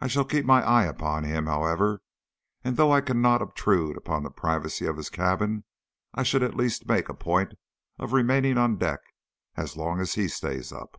I 0.00 0.06
shall 0.06 0.24
keep 0.24 0.46
my 0.46 0.62
eye 0.62 0.84
upon 0.84 1.24
him, 1.24 1.44
however, 1.44 2.00
and 2.64 2.78
though 2.78 2.90
I 2.90 3.02
cannot 3.02 3.42
obtrude 3.42 3.94
upon 3.94 4.22
the 4.22 4.30
privacy 4.30 4.86
of 4.86 4.96
his 4.96 5.10
cabin, 5.10 5.64
I 6.14 6.22
shall 6.22 6.42
at 6.42 6.56
least 6.56 6.88
make 6.88 7.10
a 7.10 7.14
point 7.14 7.52
of 7.98 8.14
remaining 8.14 8.56
on 8.56 8.78
deck 8.78 9.00
as 9.58 9.76
long 9.76 10.00
as 10.00 10.14
he 10.14 10.28
stays 10.28 10.72
up. 10.72 10.98